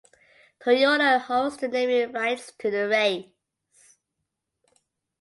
[0.59, 3.99] Toyota holds the naming rights to the race.